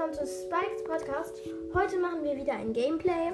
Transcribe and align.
willkommen 0.00 0.14
zu 0.14 0.26
Spikes 0.26 0.82
Podcast. 0.84 1.34
Heute 1.74 1.98
machen 1.98 2.24
wir 2.24 2.34
wieder 2.34 2.54
ein 2.54 2.72
Gameplay. 2.72 3.32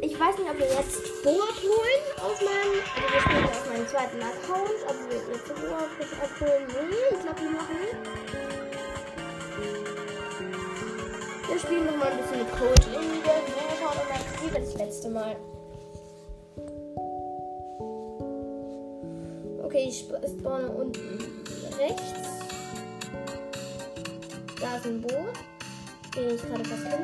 Ich 0.00 0.18
weiß 0.18 0.38
nicht, 0.38 0.48
ob 0.48 0.58
wir 0.58 0.66
jetzt 0.66 1.22
Bo 1.22 1.32
abholen 1.32 2.02
auf 2.16 2.40
meinem, 2.40 2.80
also 2.96 3.12
wir 3.12 3.20
spielen 3.20 3.44
auf 3.44 3.68
meinem 3.68 3.86
zweiten 3.86 4.22
Account, 4.22 4.78
ob 4.88 4.96
wir 5.10 5.16
jetzt 5.34 5.48
Bo 5.48 5.74
abholen. 5.74 6.66
Nee, 6.88 7.14
ich 7.14 7.20
glaube, 7.20 7.40
wir 7.42 7.50
machen 7.50 7.76
Wir 11.48 11.58
spielen 11.58 11.84
noch 11.84 11.96
mal 11.96 12.08
ein 12.08 12.16
bisschen 12.16 12.38
mit 12.38 12.50
Code 12.52 12.86
in 12.86 13.22
der 13.22 13.40
Nähe 13.42 13.76
und 14.44 14.54
das 14.54 14.74
letzte 14.78 15.10
Mal. 15.10 15.36
Okay, 19.62 19.86
ich 19.88 19.98
spawne 20.00 20.70
unten 20.70 21.44
rechts. 21.78 22.25
Da 24.86 24.92
ist 24.92 24.98
ein 24.98 25.02
Bo, 25.02 25.32
den 26.14 26.34
ich 26.36 26.42
gerade 26.42 26.64
fast 26.64 26.84
bin. 26.84 27.02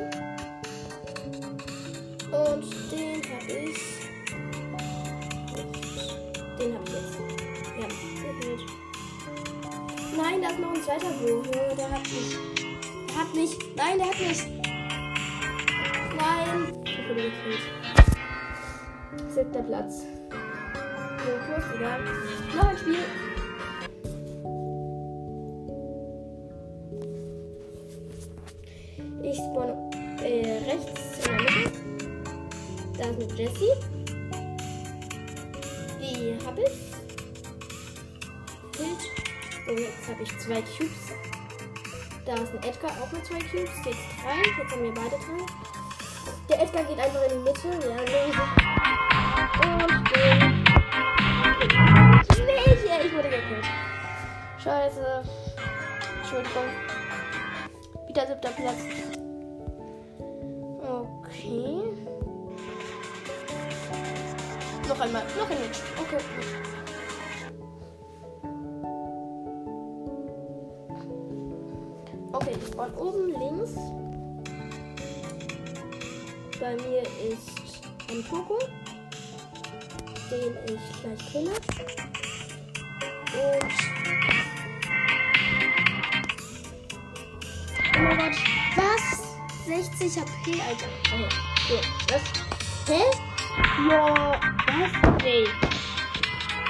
Und 2.30 2.64
den 2.92 3.22
habe 3.28 3.52
ich. 3.52 3.80
Den 6.58 6.74
habe 6.74 6.84
ich 6.86 6.92
jetzt. 6.92 7.18
Ja, 7.80 7.86
gekillt. 8.32 8.62
Nein, 10.16 10.42
da 10.42 10.48
ist 10.50 10.58
noch 10.60 10.74
ein 10.74 10.82
zweiter 10.82 11.10
Bo. 11.10 11.42
Der 11.76 11.90
hat 11.90 12.02
mich. 12.02 12.38
Der 13.08 13.16
hat 13.18 13.34
mich. 13.34 13.58
Nein, 13.74 13.98
der 13.98 14.06
hat 14.06 14.20
mich. 14.20 14.46
Nein. 16.16 16.58
Ich 16.84 17.08
wurde 17.08 17.22
gekillt. 17.22 17.64
Siebter 19.34 19.62
Platz. 19.62 20.02
So, 21.18 21.30
plus, 21.46 21.64
egal. 21.74 22.00
Noch 22.54 22.68
ein 22.68 22.78
Spiel. 22.78 23.21
Ich 29.32 29.38
spawn 29.38 29.90
äh, 30.22 30.60
rechts 30.70 31.26
in 31.26 31.38
der 31.38 31.40
Mitte. 31.40 31.72
Da 32.98 33.04
ist 33.04 33.22
eine 33.22 33.32
Jessie. 33.32 33.72
Die 35.98 36.36
hab 36.44 36.58
ich. 36.58 36.76
Bild. 38.76 39.02
So, 39.64 39.72
jetzt 39.72 40.06
habe 40.06 40.22
ich 40.22 40.38
zwei 40.38 40.60
Cubes. 40.60 41.14
Da 42.26 42.34
ist 42.34 42.52
ein 42.52 42.62
Edgar 42.62 42.90
auch 43.00 43.10
mit 43.10 43.24
zwei 43.24 43.38
Cubes. 43.38 43.70
Jetzt 43.86 44.04
drei. 44.22 44.36
Jetzt 44.36 44.70
haben 44.70 44.82
wir 44.82 44.92
beide 44.92 45.16
drei. 45.16 45.46
Der 46.50 46.62
Edgar 46.64 46.84
geht 46.84 46.98
einfach 46.98 47.22
in 47.22 47.30
die 47.30 47.42
Mitte. 47.42 47.68
Ja, 47.88 47.96
logisch. 48.00 48.38
Und 49.64 49.92
den. 50.14 50.62
Nicht! 52.44 53.06
Ich 53.06 53.12
wurde 53.14 53.30
gekillt. 53.30 53.66
Scheiße. 54.62 55.22
Entschuldigung. 56.20 56.68
Wieder 58.08 58.26
siebter 58.26 58.50
Platz. 58.50 59.21
Okay. 61.44 61.82
Noch 64.88 65.00
einmal. 65.00 65.24
Noch 65.36 65.50
ein 65.50 65.58
Match. 65.58 65.80
Okay. 66.00 66.18
Okay, 72.32 72.56
ich 72.56 72.66
spawn 72.68 72.94
oben 72.94 73.28
links. 73.28 73.74
Bei 76.60 76.76
mir 76.76 77.02
ist 77.28 77.82
ein 78.08 78.22
Poco, 78.30 78.58
den 80.30 80.56
ich 80.66 81.00
gleich 81.00 81.32
kille. 81.32 81.54
Und 83.34 83.91
60 89.82 90.16
HP, 90.16 90.60
Alter. 90.60 90.86
Oh, 91.12 91.28
so, 91.68 91.74
was? 92.08 92.22
Hä? 92.86 93.02
Ja, 93.90 94.40
was? 94.66 95.22
Nee. 95.22 95.46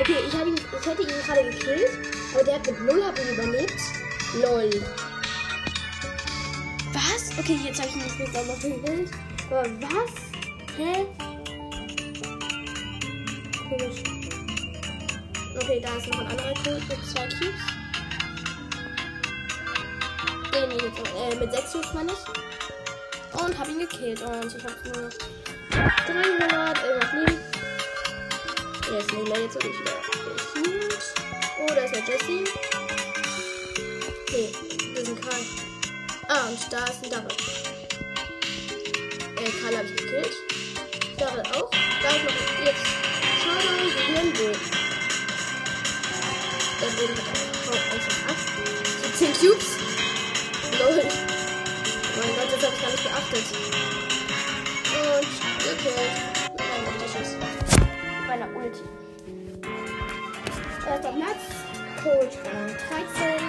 Okay, 0.00 0.17
ich, 0.27 0.34
ihn, 0.34 0.55
ich 0.55 0.87
hätte 0.87 1.03
ihn 1.03 1.09
gerade 1.27 1.50
gekillt, 1.50 1.91
aber 2.33 2.45
der 2.45 2.55
hat 2.55 2.67
mit 2.67 2.81
0 2.81 3.05
HP 3.05 3.33
überlebt. 3.34 3.81
Lol. 4.41 4.71
Was? 6.95 7.39
Okay, 7.39 7.59
jetzt 7.62 7.81
habe 7.81 7.89
ich 7.91 7.97
ihn 7.97 8.25
nicht 8.25 8.37
auch 8.37 8.47
noch 8.47 8.61
gekillt. 8.61 9.11
Aber 9.50 9.65
was? 9.83 10.12
Hä? 10.79 11.06
Komisch. 13.69 14.03
Okay, 15.61 15.81
da 15.83 15.97
ist 15.97 16.06
noch 16.09 16.21
ein 16.21 16.27
anderer 16.29 16.55
Code 16.55 16.83
mit 16.89 17.05
zwei 17.05 17.29
Cubes 17.29 17.73
den 20.53 20.71
jetzt, 20.79 20.99
äh, 20.99 21.34
mit 21.39 21.53
6 21.53 21.73
Schuss 21.73 21.94
meine 21.94 22.12
ich. 22.12 22.52
Und 23.45 23.59
habe 23.59 23.71
ihn 23.73 23.81
gekillt. 23.81 24.23
Und 24.23 24.55
ich 24.55 24.65
habe 24.65 24.77
nur 24.85 25.11
300 26.07 26.85
irgendwas 26.85 27.13
Leben. 27.13 27.41
Jetzt 28.93 29.13
nehmen 29.13 29.27
wir 29.27 29.41
jetzt 29.41 29.55
wirklich 29.55 29.81
wieder 29.81 29.93
gekillt. 30.55 31.15
Oh, 31.61 31.67
da 31.75 31.83
ist 31.83 31.95
der 31.95 32.05
Jesse. 32.05 32.45
Nee, 34.31 34.53
das 34.95 35.03
ist 35.03 35.09
ein 35.09 35.21
Karl. 35.21 35.43
Ah, 36.29 36.49
und 36.49 36.73
da 36.73 36.85
ist 36.85 37.03
ein 37.03 37.11
Double. 37.11 37.37
Äh, 39.37 39.51
Karl 39.61 39.77
habe 39.77 39.89
ich 39.89 39.97
gekillt. 39.97 40.37
Double 41.19 41.43
auch. 41.53 41.71
Da 41.71 42.11
ist 42.11 42.25
noch 42.25 42.65
jetzt 42.65 42.87
Schade 43.43 43.69
gegen 44.07 44.33
Bo. 44.35 44.53
Der 46.81 46.91
Boden 46.97 47.17
hat 47.17 47.27
auch 47.69 47.93
einfach 47.93 48.19
ab. 48.29 48.37
So 49.03 49.25
10 49.25 49.33
Cubes. 49.35 49.69
Lol. 50.79 51.31
Mein 52.22 52.37
Gott, 52.37 52.47
das 52.53 52.62
habe 52.62 52.75
ich 52.77 52.83
gar 52.83 52.91
nicht 52.93 53.03
beachtet. 53.03 53.47
Und 54.94 55.31
gekillt. 55.59 56.16
Mit 56.53 56.62
meinem 56.69 56.87
Ulti-Schuss. 56.87 57.31
Meiner 58.28 58.49
Ulti. 58.55 58.84
Erster 60.87 61.12
Platz. 61.12 61.43
Coach 62.00 62.37
Rang 62.44 62.71
13. 62.88 63.43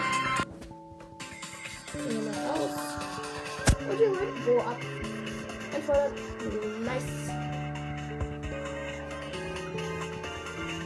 Nehmen 2.07 2.25
wir 2.25 2.38
aus. 2.51 2.75
Und 3.79 4.00
wir 4.00 4.09
holen 4.09 4.35
Bo 4.44 4.53
ab. 4.62 4.79
Ein 5.75 5.83
voller. 5.83 6.09
Nice. 6.83 7.13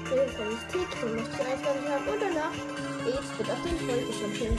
Den 0.09 0.27
kann 0.35 0.49
ich 0.51 0.63
Tick, 0.71 0.89
den 1.01 1.15
möchte 1.15 1.31
ich 1.31 1.47
einfach 1.47 1.73
nicht 1.73 1.89
haben. 1.89 2.07
Und 2.07 2.21
danach 2.21 2.55
geht's 3.05 3.31
mit 3.37 3.49
auf 3.49 3.61
den 3.63 3.77
Folgen-Champion. 3.79 4.55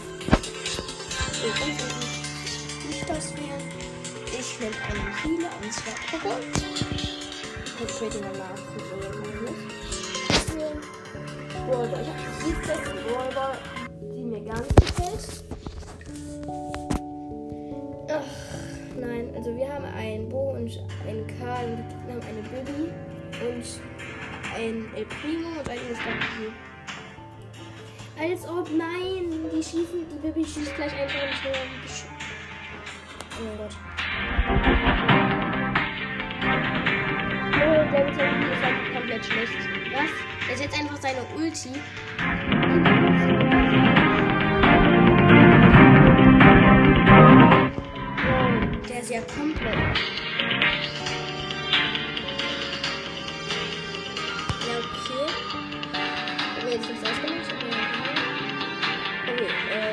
So, 1.33 1.49
ganz 1.49 2.18
Nicht 3.09 3.21
das 3.25 3.33
mehr. 3.35 3.57
Ich 4.39 4.61
nehme 4.61 4.77
einen 4.85 5.09
Healer 5.23 5.51
und 5.63 5.73
zwar 5.73 5.95
Poco. 6.11 6.35
Ich 7.81 7.93
trade 7.97 8.19
ihn 8.19 8.25
so 8.85 8.97
jemanden. 9.09 9.57
Brawler. 11.67 12.01
Ich 12.03 12.09
habe 12.09 12.21
17 12.45 13.05
Brawler, 13.07 13.53
die 14.13 14.25
mir 14.25 14.41
gar 14.43 14.61
nicht 14.61 14.77
gefällt. 14.77 15.25
Ach, 18.11 18.29
nein, 19.01 19.33
also 19.35 19.57
wir 19.57 19.73
haben 19.73 19.85
einen 19.85 20.29
Bo 20.29 20.51
und 20.51 20.79
einen 21.07 21.27
Karl 21.39 21.65
und 21.65 22.07
wir 22.07 22.15
haben 22.15 22.27
eine 22.27 22.43
Bibi 22.43 22.93
und 23.41 23.65
ein 24.55 24.95
El 24.95 25.07
Primo 25.07 25.49
und 25.59 25.69
ein 25.69 25.79
Instagram. 25.89 26.53
Als 28.21 28.47
ob, 28.47 28.69
nein, 28.77 29.49
die 29.51 29.63
schießen, 29.63 30.07
die 30.13 30.19
Bibi 30.27 30.45
schießt 30.45 30.75
gleich 30.75 30.93
einfach 30.93 31.23
ins 31.23 31.43
Tor. 31.43 32.18
Oh 33.38 33.44
mein 33.44 33.56
Gott. 33.56 33.71
Oh, 37.54 37.82
der 37.93 38.04
Ulti 38.06 38.22
ist 38.53 38.62
halt 38.65 38.78
komplett 38.93 39.25
schlecht. 39.25 39.53
Was? 39.93 40.10
Er 40.50 40.56
setzt 40.56 40.76
einfach 40.76 40.96
seine 40.96 41.23
Ulti. 41.37 41.70
Oh, 48.26 48.49
der 48.88 49.00
ist 49.00 49.11
ja 49.11 49.20
komplett. 49.20 49.99
Ja, 54.67 54.75
okay. 54.81 55.26
Wir 56.64 56.73
jetzt 56.73 56.88
nichts 56.88 57.05
ausgemacht? 57.08 57.55
Okay, 59.29 59.50
äh, 59.70 59.93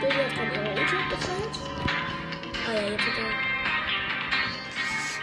Bibi 0.00 0.20
hat 0.22 0.32
gerade 0.34 0.52
ihre 0.54 0.70
Ulti 0.70 0.96
abgefeuert. 0.96 1.77
Ah 2.68 2.74
ja, 2.74 2.82
jetzt 2.82 3.00
hat 3.00 3.18
er. 3.18 3.24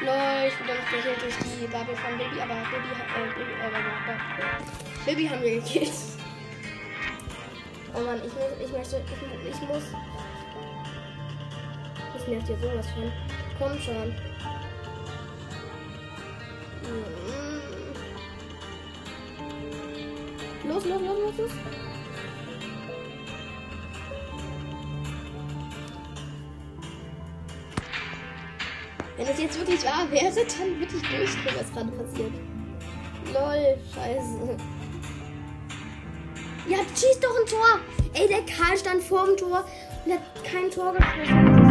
Lol, 0.01 0.47
ich 0.47 0.56
bin 0.57 0.68
dann 0.68 0.77
gekillt 0.89 1.21
durch 1.21 1.38
die 1.38 1.68
Bubble 1.68 1.95
von 1.95 2.18
Baby, 2.18 2.42
aber 2.42 2.56
Baby 2.56 2.89
hat, 2.97 3.07
äh, 3.13 3.19
Baby, 3.38 3.53
äh, 3.62 5.06
Baby 5.06 5.24
haben 5.27 5.42
wir 5.44 5.62
gekillt. 5.62 5.92
Oh 7.94 8.00
Mann, 8.00 8.18
ich 8.25 8.33
muss, 8.33 8.51
ich 8.65 8.71
möchte, 8.71 8.95
ich, 8.97 9.50
ich 9.50 9.62
muss. 9.68 9.83
Das 12.13 12.27
nervt 12.27 12.50
ja 12.50 12.57
sowas 12.57 12.88
von. 12.94 13.12
Komm 13.59 13.80
schon. 13.80 14.15
Los, 20.68 20.86
los, 20.86 21.01
los, 21.01 21.19
los, 21.19 21.38
los. 21.38 21.94
Wenn 29.17 29.27
es 29.27 29.39
jetzt 29.39 29.57
wirklich 29.57 29.83
wahr 29.85 30.12
wäre, 30.12 30.25
dann 30.25 30.79
würde 30.79 30.95
ich 30.95 31.01
durchdrehen, 31.01 31.56
was 31.57 31.71
gerade 31.71 31.91
passiert. 31.91 32.33
Lol, 33.33 33.77
scheiße. 33.94 34.57
Ja, 36.67 36.77
schieß 36.77 37.19
doch 37.21 37.39
ein 37.39 37.45
Tor. 37.45 37.79
Ey, 38.13 38.27
der 38.27 38.41
Karl 38.41 38.77
stand 38.77 39.03
vor 39.03 39.25
dem 39.25 39.38
Tor 39.38 39.65
und 40.06 40.13
hat 40.13 40.21
kein 40.44 40.69
Tor 40.69 40.94
geschossen. 40.94 41.64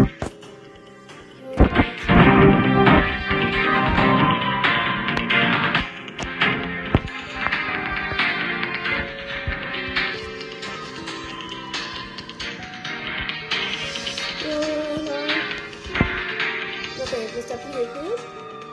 Bier 17.57 17.87
gut. 17.87 18.21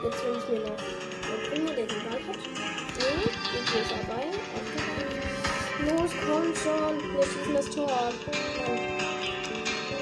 Jetzt 0.02 0.24
will 0.24 0.36
ich 0.38 0.48
mir 0.48 0.60
noch 0.68 0.76
den 0.76 1.40
Primo, 1.48 1.68
der 1.68 1.86
den 1.86 2.02
Ball 2.02 2.20
hat. 2.26 2.40
Nee, 2.98 3.24
jetzt 3.54 3.74
ist 3.74 3.92
er 3.92 4.04
bei. 4.12 4.24
Los, 5.84 6.10
komm 6.26 6.54
schon. 6.56 6.94
Wir 7.14 7.22
schießen 7.22 7.54
das 7.54 7.70
Tor. 7.70 8.12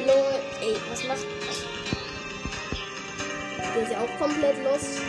Lol. 0.06 0.34
Ey, 0.62 0.76
was 0.90 1.04
macht 1.04 1.26
das? 1.46 1.58
Der 3.74 3.82
ist 3.82 3.92
ja 3.92 3.98
auch 4.00 4.18
komplett 4.18 4.56
los. 4.64 5.00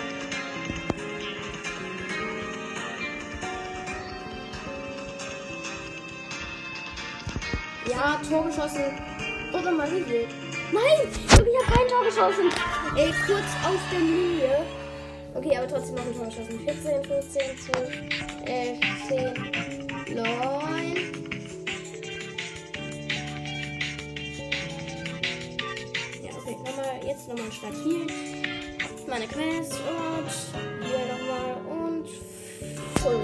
Ja, 7.89 8.21
Tor 8.29 8.45
geschossen. 8.45 8.83
Oder 9.53 9.71
mal. 9.71 9.89
Nein! 9.89 11.07
Ich 11.25 11.31
habe 11.33 11.51
kein 11.67 11.87
Tor 11.87 12.03
geschossen. 12.03 12.49
Ey, 12.93 13.13
kurz 13.25 13.45
auf 13.65 13.79
der 13.89 13.99
Linie. 13.99 14.65
Okay, 15.33 15.55
aber 15.55 15.67
trotzdem 15.67 15.95
noch 15.95 16.05
ein 16.05 16.13
Tor 16.13 16.25
geschossen. 16.25 16.59
14, 16.59 17.03
15, 17.05 17.41
12, 17.57 18.01
11, 18.45 18.79
10, 19.07 20.15
9. 20.15 20.25
Ja, 26.21 26.31
okay, 26.37 26.57
nochmal, 26.65 26.99
jetzt 27.07 27.29
nochmal 27.29 27.51
Start 27.51 27.75
hier. 27.81 28.07
Meine 29.07 29.27
Quest 29.27 29.73
und 29.73 30.29
hier 30.85 31.05
nochmal 31.07 31.55
und 31.69 32.07
voll. 32.99 33.21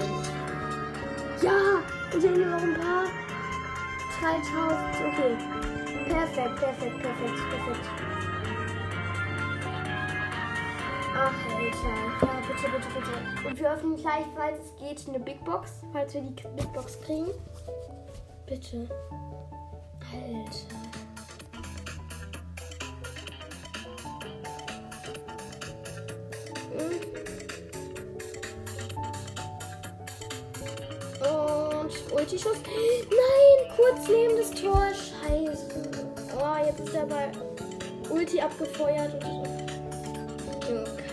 Ja! 1.42 1.82
Und 2.14 2.20
hier 2.20 2.30
noch 2.30 2.62
ein 2.62 2.74
paar. 2.74 3.04
3000, 4.18 4.54
okay. 5.06 5.36
Perfekt, 6.08 6.56
perfekt, 6.56 7.02
perfekt, 7.02 7.38
perfekt. 7.50 8.08
Ach, 11.20 11.32
Alter. 11.50 11.96
Ja, 12.22 12.40
bitte, 12.46 12.68
bitte, 12.70 12.88
bitte. 12.94 13.48
Und 13.48 13.58
wir 13.58 13.72
öffnen 13.72 13.96
gleich, 13.96 14.24
falls 14.36 14.58
es 14.64 14.76
geht, 14.76 15.08
eine 15.08 15.18
Big 15.18 15.44
Box. 15.44 15.82
Falls 15.92 16.14
wir 16.14 16.20
die 16.20 16.30
Big 16.30 16.72
Box 16.72 17.00
kriegen. 17.00 17.26
Bitte. 18.46 18.88
Alter. 20.12 20.78
Und 31.20 32.12
Ulti-Schuss. 32.12 32.58
Nein, 33.10 33.74
kurz 33.74 34.08
neben 34.08 34.36
das 34.36 34.50
Tor. 34.52 34.86
Scheiße. 34.94 35.68
Oh, 36.36 36.64
jetzt 36.64 36.78
ist 36.78 36.94
er 36.94 37.06
bei 37.06 37.32
Ulti 38.08 38.40
abgefeuert. 38.40 39.24
Und 39.24 39.57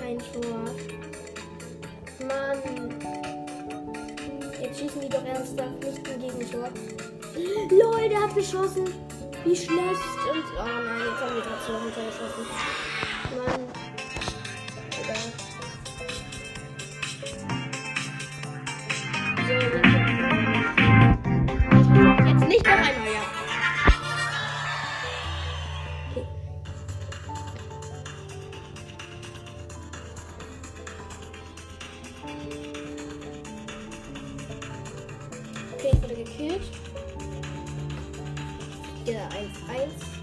kein 0.06 0.19
Tor. 0.19 0.66
Mann. 2.28 2.62
Jetzt 4.62 4.80
schießen 4.80 5.02
die 5.02 5.10
doch 5.10 5.25
ernsthaft 5.25 5.84
nicht 5.84 6.07
ein 6.07 6.19
Gegentor. 6.19 6.69
Lol, 7.72 8.10
der 8.10 8.22
hat 8.22 8.36
geschossen. 8.36 8.86
Wie 9.44 9.56
schlecht. 9.56 9.72
Und, 10.31 10.46
oh 10.57 10.63
nein, 10.63 11.02
jetzt 11.10 11.22
haben 11.22 11.36
wir 11.36 11.44
trotzdem 11.44 11.74
noch 11.74 11.86
ein 11.86 11.94
Tor 11.94 12.06
geschossen. 12.06 12.46
Mann. 13.36 13.62
Egal. 15.02 15.44
Gekillt. 36.38 36.62
Ja, 39.06 39.30
1-1. 39.30 40.15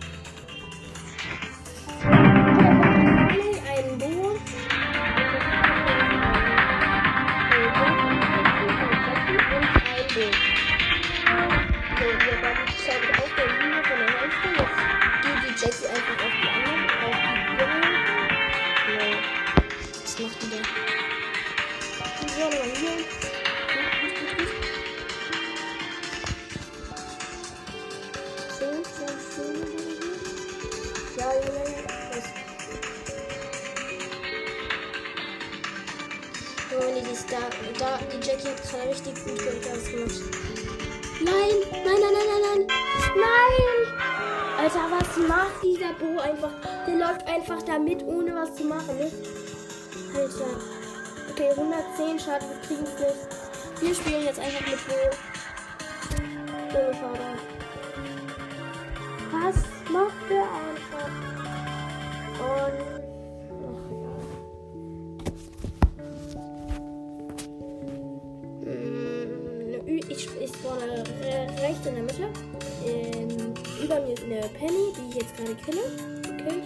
Wenn 36.78 36.94
die 36.94 37.14
sich 37.14 37.26
da, 37.26 37.38
da, 37.78 37.98
die 37.98 38.26
Jackie 38.26 38.48
hat 38.48 38.64
zwar 38.64 38.86
richtig 38.88 39.14
gut 39.24 39.38
gemacht. 39.38 39.62
Nein, 41.20 41.54
nein, 41.70 41.84
nein, 41.84 42.00
nein, 42.00 42.26
nein, 42.26 42.42
nein. 42.42 42.66
Nein! 43.14 43.82
Alter, 44.58 44.90
was 44.90 45.28
macht 45.28 45.62
dieser 45.62 45.92
Bo 45.94 46.18
einfach? 46.18 46.52
Der 46.86 46.94
läuft 46.94 47.26
einfach 47.26 47.62
da 47.62 47.78
mit, 47.78 48.02
ohne 48.04 48.34
was 48.34 48.54
zu 48.54 48.64
machen, 48.64 48.96
ne? 48.98 49.10
Alter. 50.14 50.46
Okay, 51.30 51.50
110, 51.50 52.18
schade, 52.18 52.44
wir 52.48 52.66
kriegen 52.66 52.84
es 52.84 52.98
nicht. 52.98 53.80
Wir 53.80 53.94
spielen 53.94 54.24
jetzt 54.24 54.40
einfach 54.40 54.66
mit 54.66 54.88
Bo. 54.88 54.94
Oh, 56.74 56.92
schade. 56.92 57.51
Kille. 75.64 75.82
Gekillt. 76.22 76.64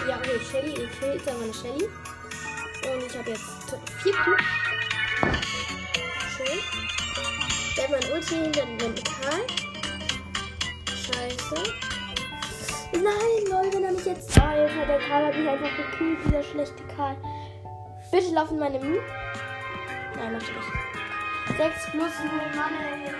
Ja, 0.07 0.17
okay, 0.17 0.39
Shelly, 0.51 0.71
ich 0.71 0.99
kill 0.99 1.13
jetzt 1.13 1.27
aber 1.29 1.43
eine 1.43 1.53
Shelly. 1.53 1.85
Und 2.83 3.05
ich 3.05 3.17
habe 3.17 3.29
jetzt 3.29 3.43
vier 4.01 4.13
Cubes. 4.13 4.45
Schön. 6.35 6.59
Hat 7.83 7.89
mein 7.89 8.11
Ulti 8.11 8.35
hinter 8.35 8.65
dem 8.65 8.95
Karl. 9.03 9.41
Scheiße. 10.87 11.90
Nein, 12.93 13.49
lol, 13.49 13.73
wenn 13.73 13.83
er 13.85 13.91
mich 13.93 14.05
jetzt. 14.05 14.39
Alter, 14.39 14.85
der 14.85 14.99
Karl 14.99 15.27
hat 15.27 15.35
mich 15.35 15.47
einfach 15.47 15.69
gekillt, 15.77 16.19
dieser 16.25 16.43
schlechte 16.43 16.83
Karl. 16.95 17.15
Bitte 18.11 18.33
laufen 18.33 18.59
meine 18.59 18.79
Mü. 18.79 18.97
Nein, 20.17 20.33
mach 20.33 20.41
ich 20.41 20.49
nicht. 20.49 21.57
6 21.57 21.91
plus 21.91 22.11
0, 22.19 22.31
Mann, 22.55 22.73
ey. 22.81 23.11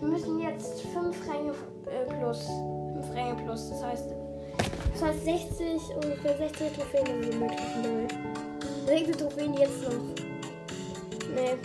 Wir 0.00 0.08
müssen 0.08 0.38
jetzt 0.38 0.82
5 0.82 1.16
Ränge 1.28 1.52
äh, 1.86 2.04
plus. 2.18 2.46
5 2.94 3.14
Ränge 3.14 3.34
plus. 3.42 3.70
Das 3.70 3.82
heißt. 3.82 4.14
Das 4.92 5.02
heißt 5.02 5.24
60, 5.24 5.82
ungefähr 5.94 6.36
60 6.36 6.72
Trophäen 6.72 7.06
sind 7.06 7.32
wir 7.32 7.38
möglich. 7.38 7.60
Null. 7.82 8.06
60 8.86 9.16
Trophäen 9.16 9.54
jetzt 9.54 9.82
noch. 9.82 9.92
Nee, 11.34 11.56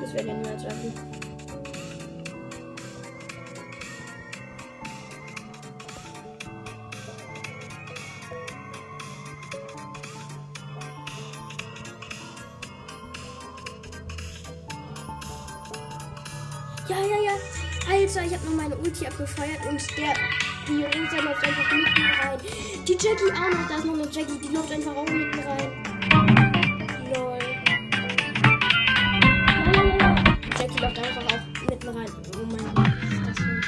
das 0.00 0.14
werden 0.14 0.26
wir 0.26 0.34
niemals 0.34 0.62
schaffen. 0.62 1.21
Ja, 16.92 16.98
ja, 17.06 17.16
ja. 17.24 17.32
Alter, 17.90 18.22
ich 18.26 18.34
habe 18.34 18.44
noch 18.44 18.54
meine 18.54 18.76
Ulti 18.76 19.06
abgefeuert 19.06 19.64
und 19.66 19.80
der, 19.96 20.12
die 20.68 20.84
Rosa 20.84 21.16
läuft 21.22 21.42
einfach 21.42 21.72
mitten 21.72 22.04
rein. 22.20 22.38
Die 22.86 22.92
Jackie 22.92 23.32
auch 23.32 23.48
noch. 23.48 23.66
Da 23.66 23.76
ist 23.76 23.86
noch 23.86 23.94
eine 23.94 24.08
Jackie, 24.10 24.38
die 24.38 24.54
läuft 24.54 24.70
einfach 24.70 24.94
auch 24.94 25.08
mitten 25.08 25.38
rein. 25.38 25.72
Lol. 27.14 27.38
Ja, 29.72 29.82
ja, 29.82 29.96
ja. 29.96 30.14
Jackie 30.58 30.80
läuft 30.80 30.98
einfach 30.98 31.24
auch 31.32 31.42
mitten 31.70 31.88
rein. 31.88 32.10
Oh 32.36 32.44
mein 32.44 32.74
Gott, 32.74 32.92
was 33.00 33.10
ist 33.10 33.26
das 33.26 33.36
denn? 33.36 33.62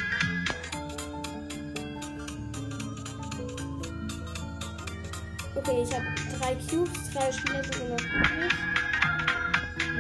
Okay, 5.55 5.83
ich 5.83 5.95
habe 5.95 6.05
drei 6.39 6.53
Cubes, 6.69 7.11
drei 7.15 7.33
Spieler 7.33 7.65
sind 7.65 7.89
noch 7.89 8.01
übrig. 8.05 8.53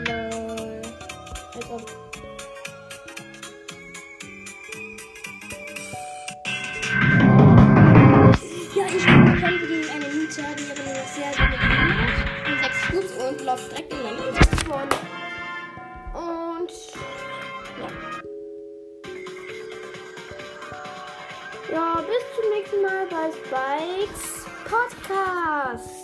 Lol. 0.08 0.82
Als 1.54 2.13
Läuft 13.54 13.70
direkt 13.70 13.92
in 13.92 14.02
meine 14.02 14.16
Ulti-Spawn. 14.16 14.88
Und. 16.12 16.72
Ja. 17.78 17.88
Ja, 21.72 22.00
bis 22.00 22.24
zum 22.34 22.50
nächsten 22.50 22.82
Mal 22.82 23.06
bei 23.06 23.30
Spikes 23.30 24.46
Podcast. 24.64 26.03